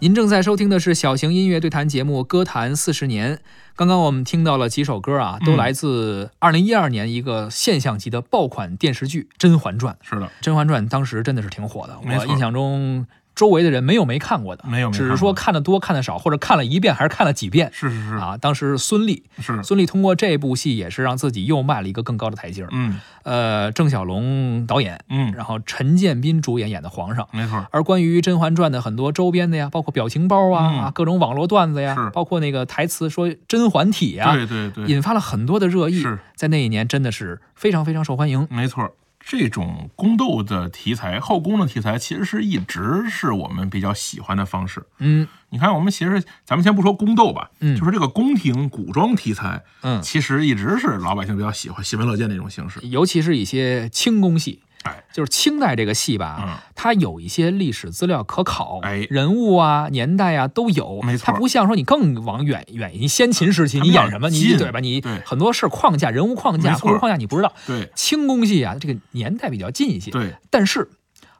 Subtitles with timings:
[0.00, 3.36] 您正在收听的是小型音乐对谈节目《歌坛四十年》。
[3.74, 9.92] 刚刚我们听到了几首歌啊，都来自二零一二年一个现象级的爆款电视剧《甄嬛传》。
[10.08, 13.04] 是的，《甄嬛传》当时真的是挺火的，我印象中
[13.38, 17.70] 周围的人没有没看过的，没有没只是说看的多看的少，或者看了一遍还是看了几遍。
[17.72, 22.68] 是是是啊，当时孙俪，是，孙俪通过这部戏也是让自己又迈了一个更高的台阶儿。
[22.72, 27.28] 嗯呃，郑晓龙导演，嗯，然后陈建斌主演演的皇上。
[27.30, 36.00] 没错，而关于《甄嬛传》的很多周边的呀，包括表情包啊、嗯啊各种网络段子呀，包括那个台词说“甄嬛体”啊，对对对，引发了很多的热议。
[36.00, 38.48] 是在那一年真的是非常非常受欢迎。
[38.50, 38.90] 没错。
[39.30, 44.82] 这种宫斗的题材、后宫的题材，其实是一直是我们比较喜欢的方式。
[45.00, 52.80] 嗯你看，我们其实咱们先不说宫斗吧，嗯就说这个宫廷古装题材，嗯，其实一直是老百姓比较喜欢、喜闻乐见的一种形式。
[52.84, 54.60] 尤其是一些清宫戏。
[54.84, 56.56] 哎，就是清代这个戏吧，嗯。
[56.74, 59.06] 它有一些历史资料可考，哎。
[59.10, 61.26] 人物啊、年代啊都有，没错。
[61.26, 64.78] 它不像说你更往远远一先秦时期，你演什么，你近对吧？
[64.80, 67.52] 你很多事框架、人物框架、故事框架你不知道。
[67.66, 67.90] 对。
[67.94, 70.88] 清宫戏啊，这个年代比较近一些，对，但是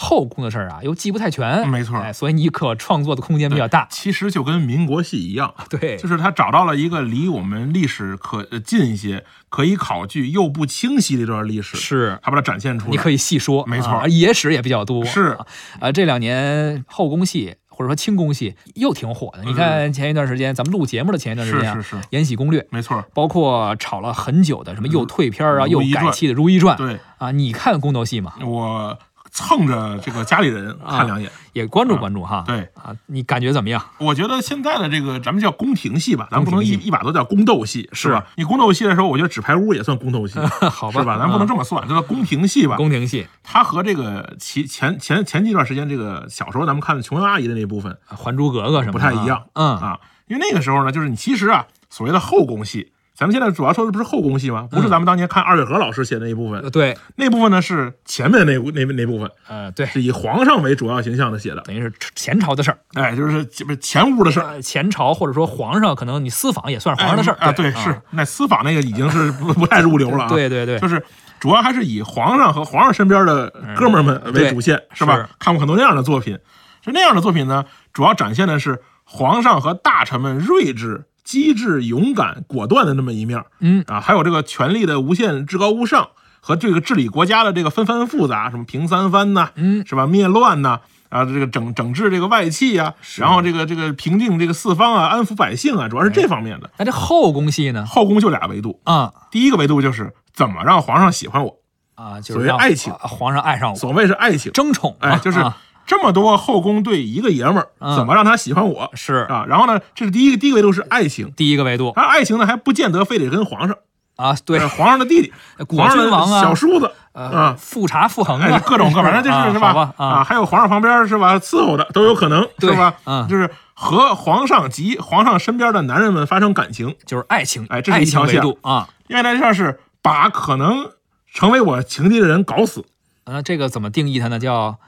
[0.00, 3.86] 后宫的事儿啊又记不太全，没错哎，所以你可创作的空间比较大。
[3.90, 12.18] 其实就跟民国戏一样，对， 就是他找到了一个离我们历史可呃近一些、可以考据又不清晰的一段历史，是。
[12.22, 12.90] 他把它展现出来。
[12.90, 15.04] 你可以细说，没错啊野史也比较多。
[15.04, 15.46] 是啊，
[15.80, 19.44] 呃，这两年后宫戏或者说清宫戏又挺火的。
[19.44, 28.34] 你看前一段时间咱们录节目的前一段时间啊，是是是《延禧攻略》，没错，包括炒了很久的什么又退片儿啊，又改期的《如懿传》对啊，你看宫斗戏吗？
[28.42, 28.98] 我
[29.30, 31.30] 蹭着这个家里人看两眼。
[31.52, 32.36] 也关注关注哈。
[32.36, 33.84] 啊对啊，你感觉怎么样？
[33.98, 38.24] 我觉得现在的这个咱们叫宫廷戏吧，咱们不能一一把都叫宫斗戏，是吧？
[38.36, 40.38] 你宫斗戏的时候，我觉得纸牌屋也算宫斗戏，
[40.70, 41.18] 好吧，是吧？
[41.18, 42.76] 咱不能这么算，这叫宫廷戏吧。
[42.76, 54.66] 宫廷戏，它和这个前前前前几段时间这个小时候咱们看的琼瑶阿姨的那部分《还珠格格》什么不太一样，嗯啊，因为那个时候呢，就是你其实啊，所谓的后宫戏，咱们现在主要说的不是后宫戏吗？
[54.70, 62.78] 不是咱们当年看二月河老师写的那一部分，呃对，那部分呢是前面那那那部分，呃对，是以皇上为主要形象的写的，等于是前朝的事儿。
[62.94, 64.46] 哎，就是不是前屋的事儿。
[64.46, 70.28] 呃前朝或者说皇上，可能你私访也算是皇上的事儿哎啊，对，是那私访那个已经是不不太入流了啊。
[70.30, 71.04] 对对对，就是
[71.38, 75.16] 主要还是以皇上和皇上身边的哥们儿们为主线，是吧？
[75.16, 76.38] 是看过很多那样的作品，
[76.82, 83.84] 是那样的作品呢，主要展现的是皇上和大臣们睿智、机智、勇敢、果断的那么一面嗯。
[83.86, 86.08] 啊，还有这个权力的无限至高无上
[86.40, 90.06] 和这个治理国家的这个纷繁复杂，什么平三藩呐，嗯，是吧？
[90.06, 90.80] 灭乱呐。
[91.10, 96.70] 啊，这个整整治这个外戚呀、然后这个这个平定这个四方啊，安抚百姓啊，主要是这方面的。
[96.78, 97.84] 那这后宫戏呢？
[97.84, 99.12] 后宫就俩维度，啊。
[99.28, 101.56] 第一个维度就是怎么让皇上喜欢我，
[101.96, 102.92] 啊，就所谓爱情。
[102.92, 105.56] 啊皇上爱上我，所谓是爱情，争宠嘛，哎，就是啊
[105.90, 107.96] 这么多后宫对一个爷们儿，嗯。
[107.96, 108.88] 怎么让他喜欢我？
[108.94, 109.26] 是。
[109.28, 109.44] 啊？
[109.48, 111.92] 然后呢，这是第一个第一个维度是爱情，第一个维度。
[111.96, 113.76] 而爱情呢还不见得非得跟皇上，
[114.14, 114.60] 啊，对。
[114.60, 115.32] 呃，皇上的弟弟，
[115.66, 116.92] 果皇上的郡王啊小叔子。
[117.12, 119.92] 呃啊，，富察傅恒哎啊，，各种各，反正就是是吧？
[119.96, 121.36] 啊，啊，还有皇上旁边是吧？
[121.40, 122.94] 伺候的都有可能对是吧？
[123.04, 123.26] 嗯。
[123.26, 128.40] 就是和皇上及皇上身边的男人们发生感情，就是爱情，哎这是一条线。
[128.40, 128.88] 度啊。
[129.08, 130.90] 另外一条是把可能
[131.34, 132.84] 成为我情敌的人搞死，
[133.24, 134.38] 啊，这个怎么定义它呢？
[134.38, 134.78] 叫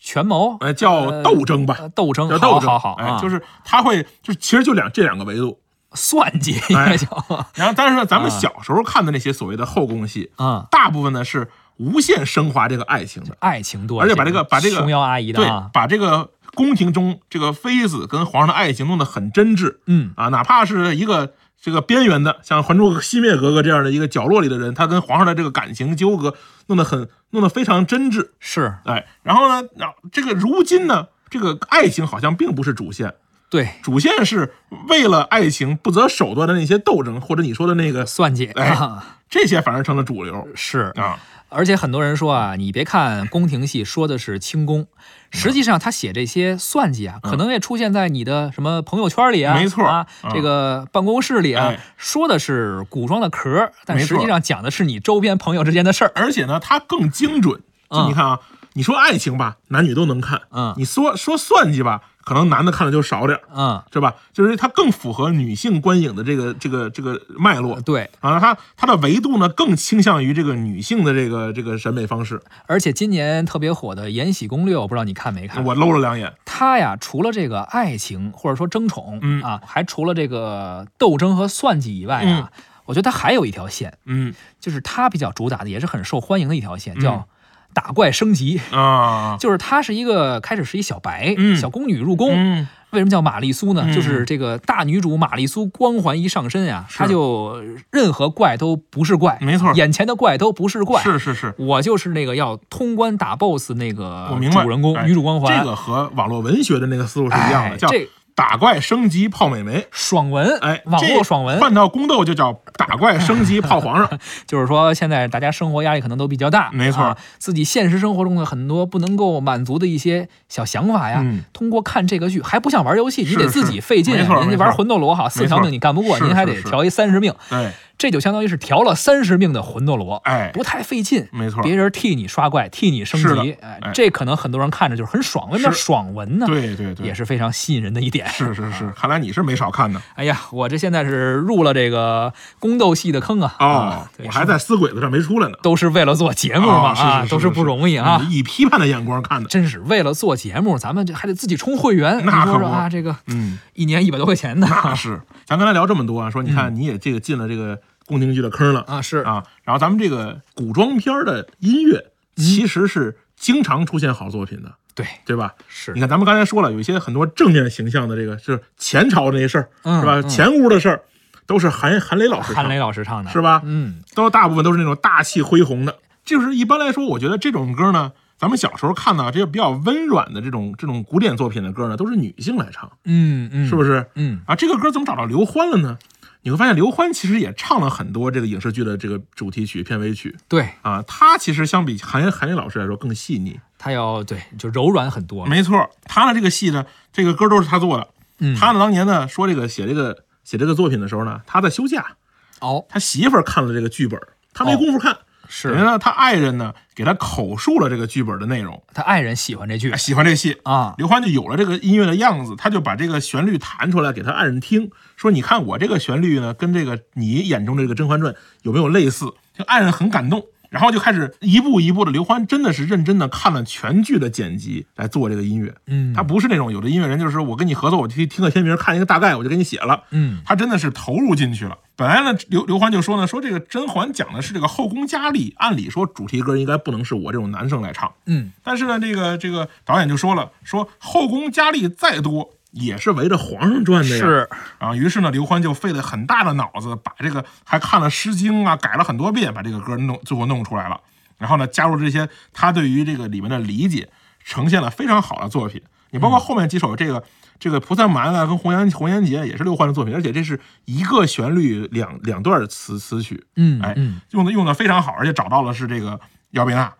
[0.00, 1.76] 权谋，哎，叫斗争吧。
[1.78, 5.60] 呃斗争，叫斗争，好好哎，啊，就是他会，就其实就两这两个维度。
[5.94, 7.06] 算计，应该叫。
[7.54, 8.38] 然后，但是呢，咱们啊。
[8.38, 11.48] 小时候看的那些所谓的后宫戏，啊，大部分呢是
[11.78, 19.78] 无限升华这个爱情的，爱情多，而且把这个把这个琼瑶阿姨的对啊，，把这个宫廷中这个妃子跟皇上的爱情弄得很真挚。
[19.86, 26.34] 嗯，啊，哪怕是一个这个边缘的，像《还珠熄灭格格》这样的一个角落里的人，他跟皇上的这个感情纠葛
[26.66, 33.14] 弄得很弄得非常真挚，是哎，然后呢，那这个如今呢，这个爱情好像并不是主线，
[33.50, 34.54] 对主线是
[34.88, 40.92] 为了爱情不择手段的那些斗争，或者你说的那个算计哎啊，这些反而成了主流是。
[40.96, 41.18] 啊。
[41.48, 44.86] 而且很多人说啊，你别看宫廷戏说的是清宫，
[45.30, 47.30] 实际上他写这些算计啊，嗯。
[47.30, 50.30] 可能也出现在你的什么朋友圈里啊，没错啊，嗯。
[50.34, 56.12] 这个办公室里啊哎，说的是古装的壳，但实际上讲的是你周边朋友之间的事儿。
[56.14, 57.60] 而且呢，它更精准。
[57.90, 58.08] 就嗯。
[58.08, 58.40] 你看啊，
[58.72, 60.74] 你说爱情吧，男女都能看；嗯。
[60.76, 64.16] 你说说算计吧，可能男的看的就少点儿，嗯，是吧？
[64.32, 68.40] 就是它更符合女性观影的这个这个这个脉络对，啊。
[68.40, 72.42] 它它的维度呢，更倾向于这个女性的这个这个审美方式。
[72.66, 75.64] 而且今年特别火的《延禧攻略》，我不知道你看没看？
[75.64, 82.50] 我搂了两眼，它呀，除了这个爱情或者说争宠，嗯啊，还除了这个斗争和算计以外啊，
[82.86, 87.28] 我觉得它还有一条线，嗯就是它比较主打的，也是很受欢迎的一条线，叫
[87.76, 88.58] 打怪升级。
[88.72, 93.82] 啊， 就是她是一个开始是一小白，嗯小宫女入宫，嗯为什么叫玛丽苏呢？
[93.84, 101.02] 嗯就是这个大女主玛丽苏光环一上身呀，是她就任何怪都不是怪，没错眼前的怪都不是怪。
[101.02, 104.28] 是是是，我就是那个要通关打 BOSS 那个。
[104.30, 105.58] 主人公，哎女主光环。
[105.58, 107.88] 这个和网络文学的那个思路是一样的，叫
[108.36, 109.86] 打怪升级泡美眉。
[109.90, 114.18] 爽文，哎，网络爽文，换到宫斗就叫打怪升级泡皇上。
[114.46, 117.02] 就是说现在大家生活压力可能都比较大，没错。
[117.02, 121.42] 啊自己现实生活中的很多不能够满足的一些小想法呀，嗯。
[121.54, 131.26] 通过看这个剧还不像玩游戏，你得自己费劲人家玩魂斗罗哈，四条命你干不过，您还得调一三十命，对，这就相当于是调了三十命的魂斗罗，哎，不太费劲。
[131.32, 136.46] 没错，别人替你刷怪，替你升级，哎哎，这可能很多人看着就是很爽，为什么爽文呢？
[136.46, 138.28] 对对对，也是非常吸引人的一点。
[138.28, 140.02] 是是是，看来你是没少看呢。
[140.14, 143.56] 哎呀，我这现在是入了这个宫斗戏的坑啊！
[143.60, 145.56] 哦啊，我还在死鬼子这没出来呢。
[145.62, 148.26] 都是为了做节目嘛啊，都是不容易啊。
[148.30, 149.48] 以批判的眼光看的。
[149.48, 152.22] 真是为了做节目，咱们这还得自己充会员。
[152.26, 155.20] 那可不这个嗯，一年一百多块钱的那是。
[155.46, 162.06] 咱刚才聊这么多啊，说你看你也这个进了这个宫廷剧的坑了啊，是啊，然后咱们这个古装片的音乐
[162.36, 165.54] 其实是经常出现好作品的，对，对吧？
[165.68, 170.20] 是你看咱们刚才说了，有一些很多正面形象的这个是前朝那些事儿，嗯是吧？
[170.20, 171.02] 嗯前屋的事儿
[171.46, 173.62] 都是韩韩磊老师韩磊老师唱的，是吧？
[173.64, 175.96] 嗯，都大部分都是那种大气恢宏的。
[176.24, 183.70] 就是一般来说，我觉得这种歌呢，咱们小时候看到这些比较温软的这种这种古典作品的歌呢，都是女性来唱，嗯嗯，是？
[183.70, 184.04] 是不是？
[184.16, 185.96] 嗯，啊，这个歌怎么找到刘欢了呢？
[186.46, 191.02] 你会发现刘欢其实也唱了很多这个影视剧的这个主题曲、片尾曲对啊。
[191.02, 193.58] 他其实相比韩韩磊老师来说更细腻。
[193.76, 195.44] 他要对就柔软很多。
[195.44, 198.06] 没错，他的这个戏呢，这个歌都是他做的。
[198.38, 202.14] 嗯，他呢当年呢说这个写这个写这个作品的时候呢，他在休假，
[202.60, 204.20] 哦他媳妇儿看了这个剧本，
[204.54, 205.18] 他没工夫看。
[205.48, 210.56] 是等于呢，他爱人呢给他口述了这个剧本的内容，他爱人喜欢这剧哎喜欢这戏。
[210.64, 218.32] 啊，刘欢就有了这个音乐的样子，他就把这个旋律弹出来给他爱人听，说：“你看我这个旋律呢，跟这个你眼中的这个《甄嬛传》
[218.62, 219.26] 有没有类似？”
[219.56, 222.10] 就爱人很感动，然后就开始一步一步的。
[222.10, 230.02] 刘欢真的是认真的看了全剧的剪辑来做这个音乐，嗯，他不是那种有的音乐人就是说我跟你合作，我听听个片名，看一个大概，我就给你写了。
[230.10, 231.78] 嗯他真的是投入进去了。
[231.96, 238.12] 本来呢，刘刘欢就说呢，说这个甄嬛讲的是这个后宫佳丽，按理说主题歌应该不能是我这种男生来唱。
[238.26, 244.22] 嗯但是呢，这个这个导演就说了，说后宫佳丽再多也是围着皇上转的呀。
[244.22, 244.48] 是
[244.78, 251.00] 啊，于是呢，刘欢就费了很大的脑子，把这个还看了《诗经》啊，改了很多遍，把这个歌弄最后弄出来了。
[251.38, 254.10] 然后呢，加入这些他对于这个里面的理解，
[254.44, 255.82] 呈现了非常好的作品。
[256.10, 257.22] 你包括后面几首这个、
[257.58, 264.20] 这个《菩萨蛮》啊，跟《红颜红颜劫》也是六幻的作品，而且这是一个旋律两两段词词曲，嗯哎嗯。
[264.30, 266.20] 用的用的非常好，而且找到了是这个
[266.50, 266.92] 姚贝娜，